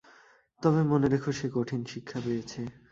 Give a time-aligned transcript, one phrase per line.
[0.61, 2.61] তবে মনে রেখো, সে কঠিন শিক্ষা পেয়েছে।